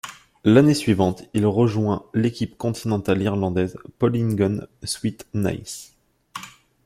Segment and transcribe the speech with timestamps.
[0.43, 5.93] L'année suivante, il rejoint l'équipe continentale irlandaise Polygon Sweet Nice.